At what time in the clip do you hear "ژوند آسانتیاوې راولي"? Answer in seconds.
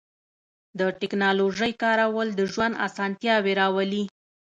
2.53-4.03